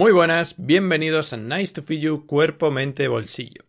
[0.00, 3.66] Muy buenas, bienvenidos a Nice to Feel You Cuerpo, Mente, Bolsillo.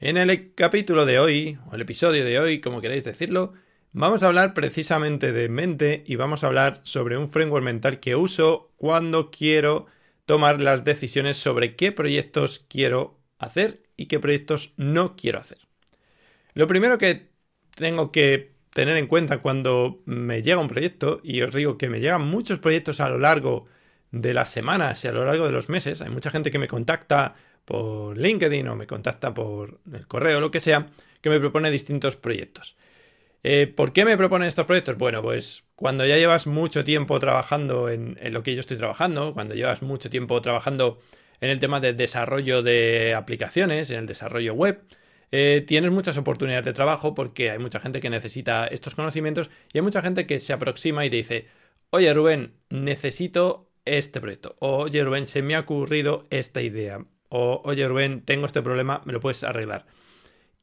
[0.00, 3.52] En el capítulo de hoy, o el episodio de hoy, como queréis decirlo,
[3.92, 8.16] vamos a hablar precisamente de mente y vamos a hablar sobre un framework mental que
[8.16, 9.84] uso cuando quiero
[10.24, 15.58] tomar las decisiones sobre qué proyectos quiero hacer y qué proyectos no quiero hacer.
[16.54, 17.28] Lo primero que
[17.74, 22.00] tengo que tener en cuenta cuando me llega un proyecto, y os digo que me
[22.00, 23.74] llegan muchos proyectos a lo largo de
[24.22, 26.00] las semanas y a lo largo de los meses.
[26.02, 30.50] Hay mucha gente que me contacta por LinkedIn o me contacta por el correo, lo
[30.50, 30.86] que sea,
[31.20, 32.76] que me propone distintos proyectos.
[33.42, 34.96] Eh, ¿Por qué me proponen estos proyectos?
[34.96, 39.54] Bueno, pues cuando ya llevas mucho tiempo trabajando en, lo que yo estoy trabajando, cuando
[39.54, 40.98] llevas mucho tiempo trabajando
[41.40, 44.82] en el tema de desarrollo de aplicaciones, en el desarrollo web,
[45.30, 49.78] eh, tienes muchas oportunidades de trabajo porque hay mucha gente que necesita estos conocimientos y
[49.78, 51.46] hay mucha gente que se aproxima y te dice,
[51.90, 54.56] oye Rubén, necesito este proyecto.
[54.58, 57.04] O, oye, Rubén, se me ha ocurrido esta idea.
[57.28, 59.86] O, oye, Rubén, tengo este problema, me lo puedes arreglar.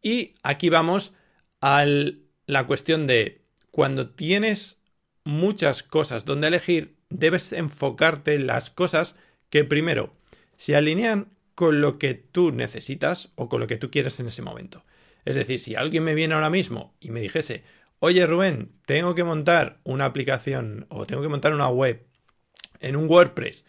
[0.01, 1.13] Y aquí vamos
[1.61, 1.85] a
[2.45, 3.41] la cuestión de
[3.71, 4.81] cuando tienes
[5.23, 9.15] muchas cosas donde elegir, debes enfocarte en las cosas
[9.49, 10.15] que primero
[10.57, 14.41] se alinean con lo que tú necesitas o con lo que tú quieres en ese
[14.41, 14.83] momento.
[15.25, 17.63] Es decir, si alguien me viene ahora mismo y me dijese,
[17.99, 22.07] oye Rubén, tengo que montar una aplicación o tengo que montar una web
[22.81, 23.65] en un WordPress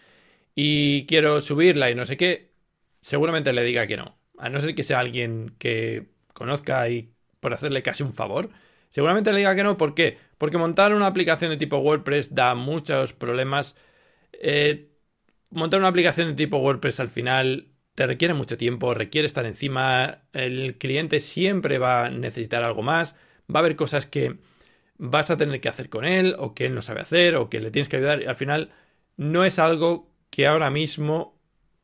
[0.55, 2.53] y quiero subirla y no sé qué,
[3.01, 4.19] seguramente le diga que no.
[4.39, 8.51] A no ser que sea alguien que conozca y por hacerle casi un favor,
[8.91, 9.79] seguramente le diga que no.
[9.79, 10.19] ¿Por qué?
[10.39, 13.77] Porque montar una aplicación de tipo WordPress da muchos problemas.
[14.33, 14.91] Eh,
[15.51, 20.23] montar una aplicación de tipo WordPress al final te requiere mucho tiempo, requiere estar encima,
[20.33, 23.15] el cliente siempre va a necesitar algo más,
[23.55, 24.39] va a haber cosas que
[24.97, 27.61] vas a tener que hacer con él o que él no sabe hacer o que
[27.61, 28.71] le tienes que ayudar y al final
[29.23, 31.39] no es algo que ahora mismo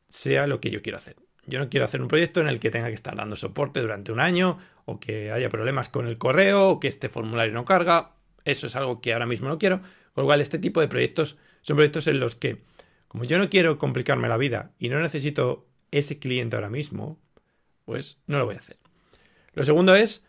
[0.09, 1.15] sea lo que yo quiero hacer.
[1.45, 4.11] Yo no quiero hacer un proyecto en el que tenga que estar dando soporte durante
[4.11, 8.11] un año o que haya problemas con el correo o que este formulario no carga.
[8.45, 9.81] Eso es algo que ahora mismo no quiero.
[10.13, 12.63] Con lo cual, este tipo de proyectos son proyectos en los que,
[13.07, 17.19] como yo no quiero complicarme la vida y no necesito ese cliente ahora mismo,
[17.85, 18.77] pues no lo voy a hacer.
[19.53, 20.23] Lo segundo es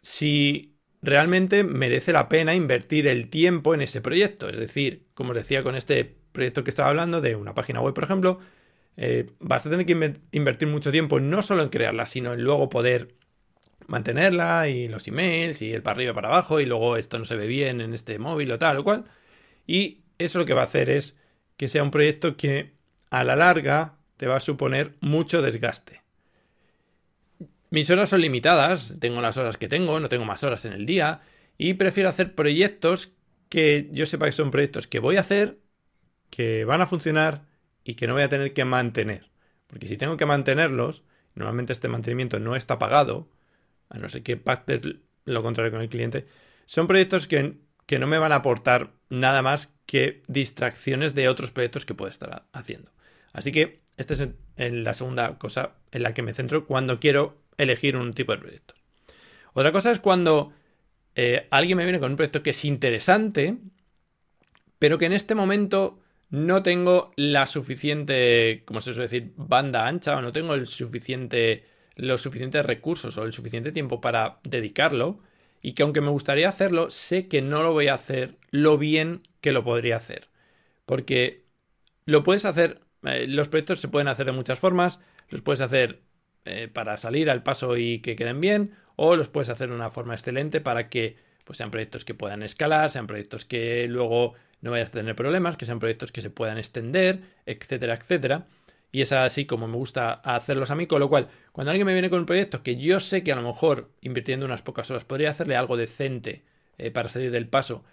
[0.00, 4.48] si realmente merece la pena invertir el tiempo en ese proyecto.
[4.48, 7.94] Es decir, como os decía con este proyecto que estaba hablando de una página web,
[7.94, 8.40] por ejemplo,
[8.96, 12.68] eh, vas a tener que invertir mucho tiempo no solo en crearla, sino en luego
[12.68, 13.14] poder
[13.86, 17.36] mantenerla y los emails y el para arriba para abajo y luego esto no se
[17.36, 19.04] ve bien en este móvil o tal o cual.
[19.66, 21.16] Y eso lo que va a hacer es
[21.56, 22.72] que sea un proyecto que
[23.10, 26.05] a la larga te va a suponer mucho desgaste.
[27.70, 30.86] Mis horas son limitadas, tengo las horas que tengo, no tengo más horas en el
[30.86, 31.22] día
[31.58, 33.12] y prefiero hacer proyectos
[33.48, 35.58] que yo sepa que son proyectos que voy a hacer,
[36.30, 37.46] que van a funcionar
[37.84, 39.30] y que no voy a tener que mantener.
[39.66, 41.02] Porque si tengo que mantenerlos,
[41.34, 43.28] normalmente este mantenimiento no está pagado,
[43.88, 44.80] a no ser que pactes
[45.24, 46.26] lo contrario con el cliente,
[46.66, 51.50] son proyectos que, que no me van a aportar nada más que distracciones de otros
[51.50, 52.90] proyectos que puedo estar haciendo.
[53.32, 57.96] Así que esta es la segunda cosa en la que me centro cuando quiero elegir
[57.96, 58.74] un tipo de proyecto.
[59.52, 60.52] Otra cosa es cuando
[61.14, 63.56] eh, alguien me viene con un proyecto que es interesante,
[64.78, 70.16] pero que en este momento no tengo la suficiente, como se suele decir, banda ancha
[70.16, 75.20] o no tengo el suficiente, los suficientes recursos o el suficiente tiempo para dedicarlo
[75.62, 79.22] y que aunque me gustaría hacerlo, sé que no lo voy a hacer lo bien
[79.40, 80.28] que lo podría hacer.
[80.84, 81.44] Porque
[82.04, 86.02] lo puedes hacer, eh, los proyectos se pueden hacer de muchas formas, los puedes hacer
[86.46, 89.90] eh, para salir al paso y que queden bien, o los puedes hacer de una
[89.90, 94.70] forma excelente para que pues, sean proyectos que puedan escalar, sean proyectos que luego no
[94.70, 98.46] vayas a tener problemas, que sean proyectos que se puedan extender, etcétera, etcétera.
[98.92, 101.92] Y es así como me gusta hacerlos a mí, con lo cual, cuando alguien me
[101.92, 105.04] viene con un proyecto que yo sé que a lo mejor invirtiendo unas pocas horas
[105.04, 106.44] podría hacerle algo decente
[106.78, 107.84] eh, para salir del paso,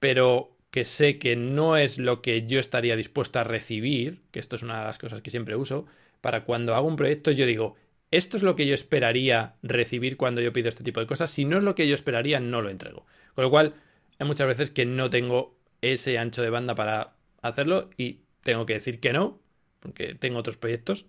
[0.00, 4.56] pero que sé que no es lo que yo estaría dispuesto a recibir, que esto
[4.56, 5.86] es una de las cosas que siempre uso,
[6.20, 7.76] para cuando hago un proyecto yo digo,
[8.12, 11.30] esto es lo que yo esperaría recibir cuando yo pido este tipo de cosas.
[11.30, 13.06] Si no es lo que yo esperaría, no lo entrego.
[13.34, 13.74] Con lo cual,
[14.18, 18.74] hay muchas veces que no tengo ese ancho de banda para hacerlo y tengo que
[18.74, 19.40] decir que no,
[19.80, 21.06] porque tengo otros proyectos.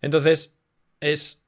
[0.00, 0.54] Entonces,
[1.00, 1.42] es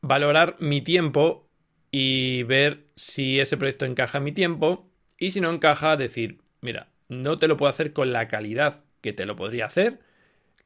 [0.00, 1.50] valorar mi tiempo
[1.90, 6.88] y ver si ese proyecto encaja en mi tiempo y si no encaja, decir, mira,
[7.08, 10.00] no te lo puedo hacer con la calidad que te lo podría hacer.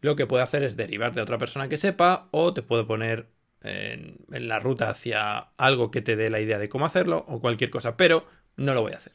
[0.01, 3.27] Lo que puedo hacer es derivar de otra persona que sepa o te puedo poner
[3.63, 7.71] en, la ruta hacia algo que te dé la idea de cómo hacerlo o cualquier
[7.71, 8.27] cosa, pero
[8.57, 9.13] no lo voy a hacer.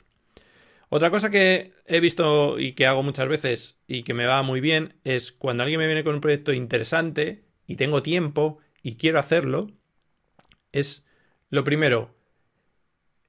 [0.89, 4.61] Otra cosa que he visto y que hago muchas veces y que me va muy
[4.61, 9.17] bien es cuando alguien me viene con un proyecto interesante y tengo tiempo y quiero
[9.17, 9.71] hacerlo,
[10.71, 11.05] es
[11.49, 12.13] lo primero,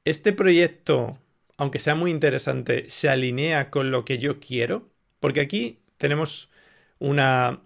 [0.04, 1.18] este proyecto,
[1.56, 4.90] aunque sea muy interesante, se alinea con lo que yo quiero,
[5.20, 6.50] porque aquí tenemos
[6.98, 7.62] una,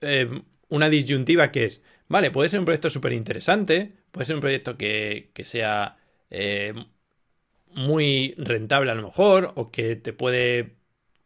[0.00, 1.82] eh, una disyuntiva que es,
[2.12, 5.96] vale, puede ser un proyecto súper interesante, puede ser un proyecto que, sea
[6.28, 6.74] eh,
[7.72, 10.74] muy rentable a lo mejor o que te puede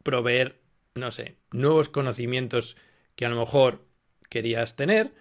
[0.04, 0.60] proveer,
[0.94, 2.76] no sé, nuevos conocimientos
[3.16, 3.84] que a lo mejor
[4.30, 5.12] querías tener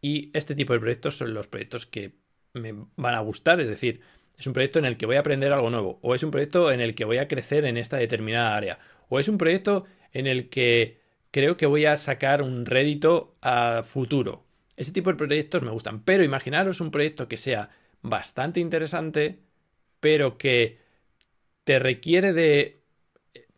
[0.00, 2.14] y este tipo de proyectos son los proyectos que
[2.54, 4.00] me van a gustar, es decir,
[4.38, 6.72] es un proyecto en el que voy a aprender algo nuevo o es un proyecto
[6.72, 8.78] en el que voy a crecer en esta determinada área
[9.10, 9.84] o es un proyecto
[10.14, 14.49] en el que creo que voy a sacar un rédito a futuro.
[14.80, 17.68] Ese tipo de proyectos me gustan, pero imaginaros un proyecto que sea
[18.00, 19.38] bastante interesante,
[20.00, 20.78] pero que
[21.64, 22.82] te requiere de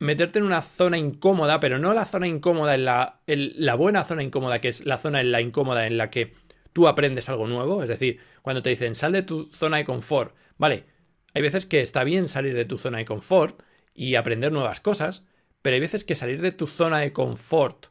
[0.00, 4.24] meterte en una zona incómoda, pero no la zona incómoda en la, la buena zona
[4.24, 6.34] incómoda, que es la zona en la incómoda en la que
[6.72, 7.84] tú aprendes algo nuevo.
[7.84, 10.86] Es decir, cuando te dicen sal de tu zona de confort, vale,
[11.34, 13.62] hay veces que está bien salir de tu zona de confort
[13.94, 15.25] y aprender nuevas cosas,
[15.62, 17.86] pero hay veces que salir de tu zona de confort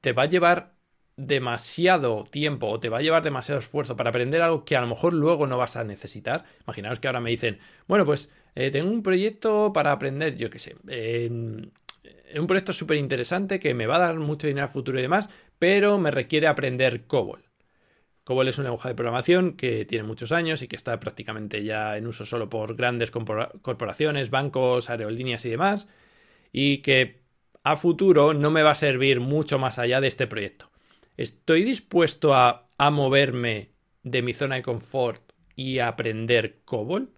[0.00, 0.75] te va a llevar
[1.16, 4.86] demasiado tiempo o te va a llevar demasiado esfuerzo para aprender algo que a lo
[4.86, 6.44] mejor luego no vas a necesitar.
[6.64, 10.58] Imaginaos que ahora me dicen, bueno, pues eh, tengo un proyecto para aprender, yo qué
[10.58, 10.76] sé,
[12.38, 15.28] un proyecto súper interesante que me va a dar mucho dinero a futuro y demás,
[15.58, 17.44] pero me requiere aprender COBOL.
[18.24, 21.96] COBOL es un lenguaje de programación que tiene muchos años y que está prácticamente ya
[21.96, 25.88] en uso solo por grandes corporaciones, bancos, aerolíneas y demás,
[26.52, 27.22] y que
[27.62, 30.70] a futuro no me va a servir mucho más allá de este proyecto.
[31.16, 33.70] ¿Estoy dispuesto a, moverme
[34.02, 37.10] de mi zona de confort y a aprender COBOL?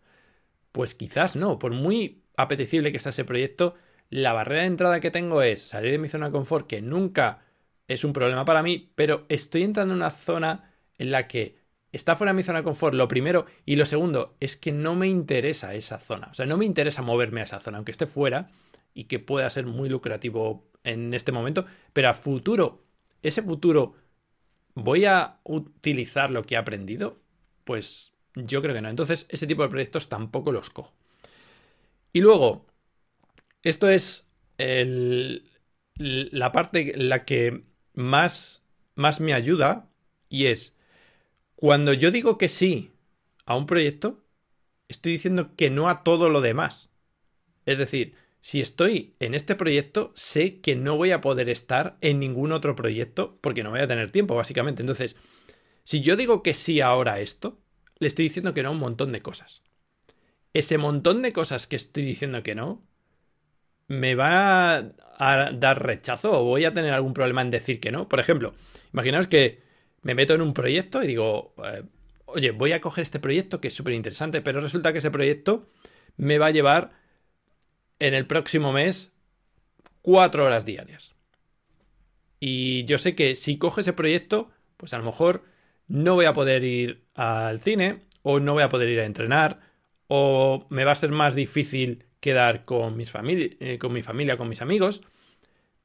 [0.72, 1.58] Pues quizás no.
[1.58, 3.74] Por muy apetecible que sea ese proyecto,
[4.08, 7.42] la barrera de entrada que tengo es salir de mi zona de confort, que nunca
[7.88, 11.58] es un problema para mí, pero estoy entrando en una zona en la que
[11.90, 14.94] está fuera de mi zona de confort, lo primero, y lo segundo, es que no
[14.94, 16.28] me interesa esa zona.
[16.30, 18.50] O sea, no me interesa moverme a esa zona, aunque esté fuera
[18.94, 22.87] y que pueda ser muy lucrativo en este momento, pero a futuro
[23.22, 23.94] ese futuro,
[24.74, 27.18] ¿voy a utilizar lo que he aprendido?
[27.64, 28.88] Pues yo creo que no.
[28.88, 30.94] Entonces, ese tipo de proyectos tampoco los cojo.
[32.12, 32.66] Y luego,
[33.62, 34.28] esto es
[34.58, 39.88] la parte la que más, más me ayuda
[40.28, 40.74] y es
[41.56, 42.92] cuando yo digo que sí
[43.44, 44.22] a un proyecto,
[44.86, 46.88] estoy diciendo que no a todo lo demás.
[47.66, 52.20] Es decir, si estoy en este proyecto, sé que no voy a poder estar en
[52.20, 54.82] ningún otro proyecto porque no voy a tener tiempo, básicamente.
[54.82, 55.16] Entonces,
[55.84, 57.58] si yo digo que sí ahora a esto,
[57.98, 59.62] le estoy diciendo que no a un montón de cosas.
[60.54, 62.86] Ese montón de cosas que estoy diciendo que no,
[63.88, 64.76] me va
[65.18, 68.08] a dar rechazo o voy a tener algún problema en decir que no.
[68.08, 68.54] Por ejemplo,
[68.92, 69.62] imaginaos que
[70.02, 71.82] me meto en un proyecto y digo, eh,
[72.26, 75.68] oye, voy a coger este proyecto que es súper interesante, pero resulta que ese proyecto
[76.16, 76.97] me va a llevar
[77.98, 79.12] en el próximo mes
[80.02, 81.14] cuatro horas diarias.
[82.40, 85.44] Y yo sé que si cojo ese proyecto, pues a lo mejor
[85.88, 89.60] no voy a poder ir al cine o no voy a poder ir a entrenar
[90.06, 94.48] o me va a ser más difícil quedar con, mis eh, con mi familia, con
[94.48, 95.02] mis amigos.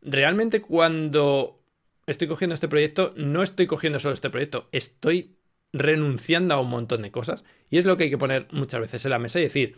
[0.02, 1.64] Realmente cuando
[2.06, 5.36] estoy cogiendo este proyecto, no estoy cogiendo solo este proyecto, estoy
[5.72, 7.44] renunciando a un montón de cosas.
[7.70, 9.76] Y es lo que hay que poner muchas veces en la mesa y decir,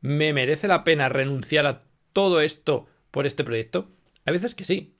[0.00, 3.90] ¿Me merece la pena renunciar a todo esto por este proyecto?
[4.24, 4.94] Hay veces que sí.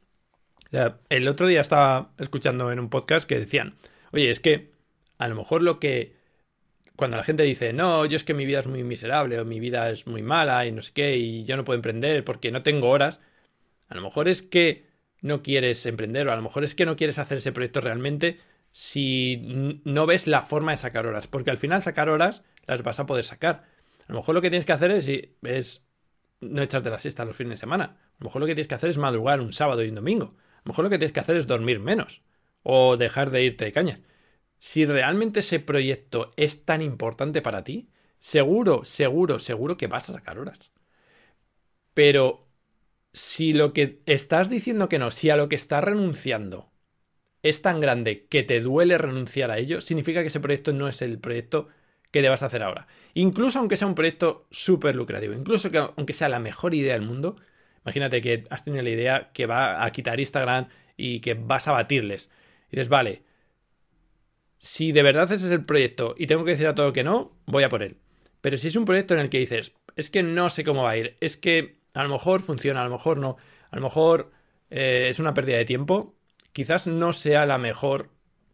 [1.09, 3.77] el otro día estaba escuchando en un podcast que decían,
[4.13, 4.73] oye, es que
[5.19, 6.19] a lo mejor lo que...
[6.97, 9.59] Cuando la gente dice, no, yo es que mi vida es muy miserable o mi
[9.59, 12.63] vida es muy mala y no sé qué, y yo no puedo emprender porque no
[12.63, 13.23] tengo horas,
[13.89, 14.85] a lo mejor es que
[15.23, 18.39] no quieres emprender o a lo mejor es que no quieres hacer ese proyecto realmente
[18.73, 23.01] si no ves la forma de sacar horas, porque al final sacar horas las vas
[23.01, 23.65] a poder sacar.
[24.11, 25.87] A lo mejor lo que tienes que hacer es,
[26.41, 27.85] no echarte la siesta los fines de semana.
[27.85, 30.35] A lo mejor lo que tienes que hacer es madrugar un sábado y un domingo.
[30.57, 32.21] A lo mejor lo que tienes que hacer es dormir menos
[32.65, 34.03] o dejar de irte de cañas.
[34.59, 37.89] Si realmente ese proyecto es tan importante para ti,
[38.19, 40.73] seguro, seguro, seguro que vas a sacar horas.
[41.95, 42.49] Pero
[43.13, 46.73] si lo que estás diciendo que no, si a lo que estás renunciando
[47.45, 51.01] es tan grande que te duele renunciar a ello, significa que ese proyecto no es
[51.01, 51.69] el proyecto
[52.11, 52.87] que debas hacer ahora.
[53.15, 57.03] Incluso aunque sea un proyecto súper lucrativo, incluso que aunque sea la mejor idea del
[57.03, 57.37] mundo,
[57.85, 61.73] imagínate que has tenido la idea que va a quitar Instagram y que vas a
[61.73, 62.31] batirles.
[62.71, 63.23] Y dices, vale,
[64.59, 67.33] si de verdad ese es el proyecto y tengo que decir a todo que no,
[67.47, 67.97] voy a por él.
[68.41, 70.91] Pero si es un proyecto en el que dices, es que no sé cómo va
[70.91, 73.37] a ir, es que a lo mejor funciona, a lo mejor no,
[73.71, 74.33] a lo mejor
[74.71, 76.15] eh, es una pérdida de tiempo,
[76.53, 78.11] quizás no sea la mejor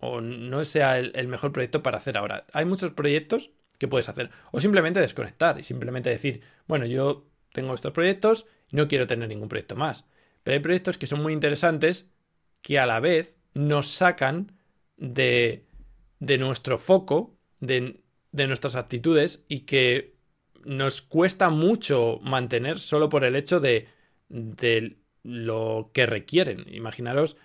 [0.06, 2.46] o no sea el, mejor proyecto para hacer ahora.
[2.52, 7.74] Hay muchos proyectos que puedes hacer o simplemente desconectar y simplemente decir, bueno, yo tengo
[7.74, 10.06] estos proyectos y no quiero tener ningún proyecto más.
[10.42, 12.06] Pero hay proyectos que son muy interesantes
[12.62, 14.52] que a la vez nos sacan
[14.96, 15.66] de,
[16.20, 20.16] de nuestro foco, de, de nuestras actitudes y que
[20.64, 23.88] nos cuesta mucho mantener solo por el hecho de,
[24.28, 26.64] de lo que requieren.
[26.72, 27.36] Imaginaros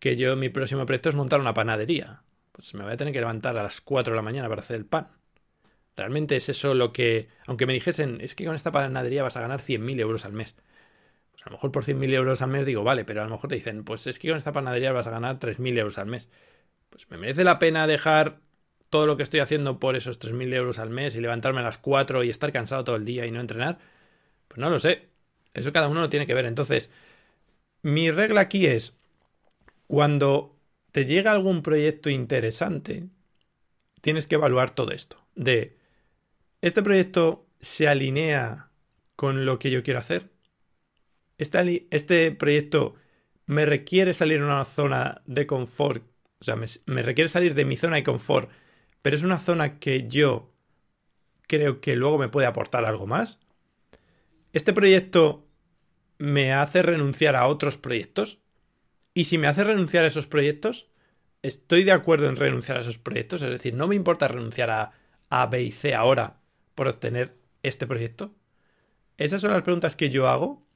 [0.00, 2.22] que yo mi próximo proyecto es montar una panadería.
[2.52, 4.76] Pues me voy a tener que levantar a las 4 de la mañana para hacer
[4.76, 5.08] el pan.
[5.96, 9.40] Realmente es eso lo que, aunque me dijesen, es que con esta panadería vas a
[9.40, 10.56] ganar 100.000 euros al mes.
[11.32, 13.48] Pues a lo mejor por 100.000 euros al mes digo, vale, pero a lo mejor
[13.48, 16.28] te dicen, pues es que con esta panadería vas a ganar 3.000 euros al mes.
[16.88, 18.40] Pues me merece la pena dejar
[18.88, 21.78] todo lo que estoy haciendo por esos 3.000 euros al mes y levantarme a las
[21.78, 23.78] 4 y estar cansado todo el día y no entrenar.
[24.48, 25.08] Pues no lo sé.
[25.54, 26.46] Eso cada uno lo tiene que ver.
[26.46, 26.90] Entonces,
[27.82, 28.99] mi regla aquí es,
[29.90, 30.56] cuando
[30.92, 33.08] te llega algún proyecto interesante,
[34.00, 35.16] tienes que evaluar todo esto.
[35.34, 35.78] De,
[36.60, 38.70] ¿este proyecto se alinea
[39.16, 40.30] con lo que yo quiero hacer?
[41.38, 42.94] ¿Este, este proyecto
[43.46, 46.04] me requiere salir de una zona de confort?
[46.40, 48.48] O sea, me, me requiere salir de mi zona de confort,
[49.02, 50.52] pero es una zona que yo
[51.48, 53.40] creo que luego me puede aportar algo más.
[54.52, 55.48] ¿Este proyecto
[56.18, 58.39] me hace renunciar a otros proyectos?
[59.20, 60.88] Y si me hace renunciar a esos proyectos,
[61.42, 63.42] estoy de acuerdo en renunciar a esos proyectos.
[63.42, 64.92] Es decir, no me importa renunciar a
[65.28, 66.40] A, B y C ahora
[66.74, 68.34] por obtener este proyecto.
[69.18, 70.66] Esas son las preguntas que yo hago.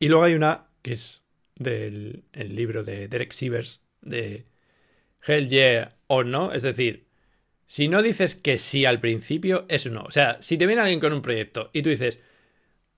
[0.00, 1.22] Y luego hay una que es
[1.54, 4.46] del libro de Derek Sievers de
[5.24, 6.50] Hell Yeah o no.
[6.52, 7.06] Es decir,
[7.66, 10.02] si no dices que sí al principio, es no.
[10.02, 12.20] O sea, si te viene alguien con un proyecto y tú dices,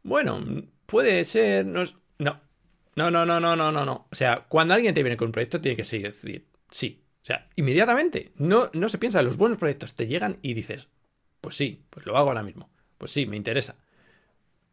[0.02, 0.43] bueno,
[0.87, 2.01] puede ser, no, no,
[2.94, 4.06] no, no, no, no, no, no, no.
[4.11, 7.04] O sea, cuando alguien te viene con un proyecto, tiene que decir sí.
[7.22, 8.32] O sea, inmediatamente.
[8.37, 10.88] No, no se piensa, los buenos proyectos te llegan y dices,
[11.40, 12.70] pues sí, pues lo hago ahora mismo.
[12.99, 13.76] Pues sí, me interesa.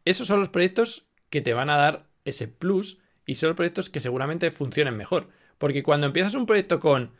[0.04, 3.90] Esos son los proyectos que te van a dar ese plus y son los proyectos
[3.90, 5.28] que seguramente funcionen mejor.
[5.58, 7.12] Porque cuando empiezas un proyecto con,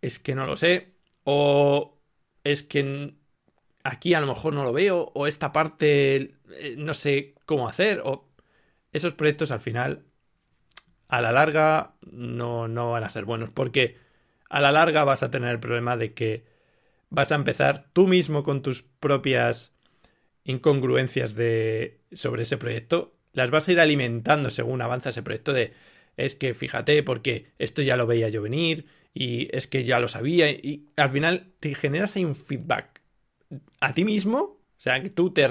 [0.00, 1.98] es que no lo sé, o
[2.44, 3.14] es que
[3.82, 8.02] aquí a lo mejor no lo veo, o esta parte eh, no sé cómo hacer,
[8.04, 8.27] o
[8.92, 10.04] esos proyectos al final,
[11.08, 13.96] a la larga, no, no van a ser buenos, porque
[14.48, 16.44] a la larga vas a tener el problema de que
[17.10, 19.74] vas a empezar tú mismo con tus propias
[20.44, 25.72] incongruencias de, sobre ese proyecto, las vas a ir alimentando según avanza ese proyecto de
[26.16, 30.08] es que fíjate porque esto ya lo veía yo venir y es que ya lo
[30.08, 33.00] sabía y al final te generas ahí un feedback
[33.80, 35.48] a ti mismo, o sea, que tú te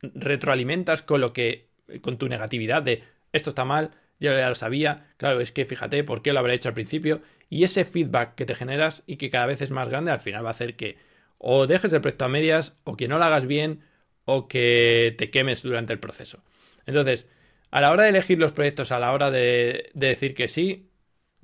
[0.00, 1.65] retroalimentas con lo que
[2.00, 3.02] con tu negatividad de
[3.32, 6.68] esto está mal, ya lo sabía, claro, es que fíjate por qué lo habré hecho
[6.68, 10.10] al principio, y ese feedback que te generas y que cada vez es más grande,
[10.10, 10.98] al final va a hacer que
[11.38, 13.82] o dejes el proyecto a medias, o que no lo hagas bien,
[14.24, 16.42] o que te quemes durante el proceso.
[16.86, 17.28] Entonces,
[17.70, 20.90] a la hora de elegir los proyectos, a la hora de, de decir que sí,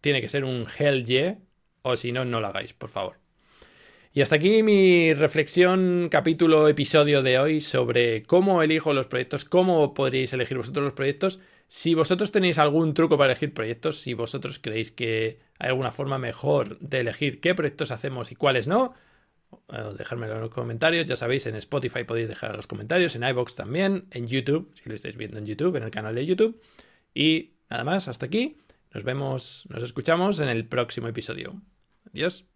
[0.01, 1.39] tiene que ser un hell yeah,
[1.83, 3.22] o si no, no lo hagáis, por favor.
[4.15, 9.95] Y hasta aquí mi reflexión, capítulo, episodio de hoy sobre cómo elijo los proyectos, cómo
[9.95, 11.41] podréis elegir vosotros los proyectos.
[11.67, 16.19] Si vosotros tenéis algún truco para elegir proyectos, si vosotros creéis que hay alguna forma
[16.19, 18.93] mejor de elegir qué proyectos hacemos y cuáles no,
[19.97, 21.07] dejármelo en los comentarios.
[21.07, 24.95] Ya sabéis, en Spotify podéis dejar los comentarios, en iBox también, en YouTube, si lo
[24.95, 26.61] estáis viendo en YouTube, en el canal de YouTube.
[27.15, 28.59] Y nada más, hasta aquí.
[28.93, 31.63] Nos vemos, nos escuchamos en el próximo episodio.
[32.13, 32.52] Adiós.